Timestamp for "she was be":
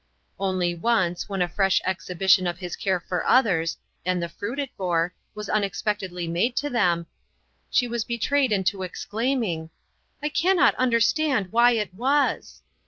7.69-8.17